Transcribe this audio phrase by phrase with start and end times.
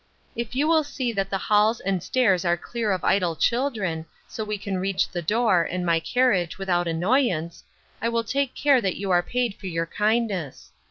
[0.35, 4.43] If you will see that the halls and stairs are clear of idle children, so
[4.43, 7.63] we can reach the door, and my carriage, without annoyance,
[8.01, 10.71] I will take care that you are paid for your kindness.